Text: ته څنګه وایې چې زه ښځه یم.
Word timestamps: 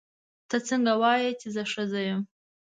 ته 0.49 0.57
څنګه 0.67 0.93
وایې 1.01 1.29
چې 1.39 1.47
زه 1.55 1.63
ښځه 1.71 1.99
یم. 2.07 2.21